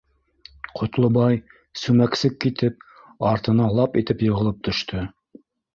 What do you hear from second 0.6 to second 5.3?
Ҡотлобай, сүмәксеп китеп, артына лап итеп йығылып төштө.